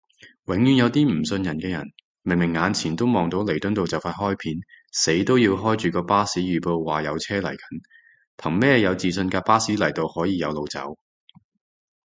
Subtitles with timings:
[0.45, 1.83] 永遠有啲唔信人嘅人，
[2.23, 4.55] 明明眼前都望到彌敦道就快開片，
[4.91, 7.59] 死都要開住個巴士預報話有車嚟緊，
[8.35, 10.97] 憑咩有自信架巴士嚟到可以有路走？